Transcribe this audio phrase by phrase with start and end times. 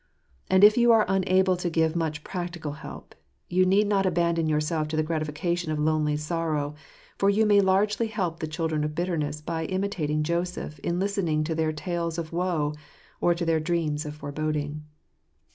[0.49, 3.13] And if you are unable to give much practical help,
[3.51, 6.73] you need not abandon yourself to t e gratification of lonely sorrow,
[7.19, 11.53] for you may largely help the children of bitterness by imitating Joseph m listening to
[11.53, 12.73] their tales of woe
[13.19, 14.85] or to their dreams of foreboding.